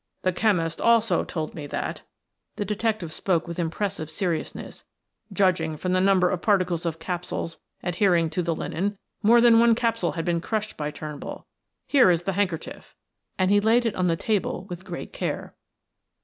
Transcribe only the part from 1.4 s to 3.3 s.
me that" the detective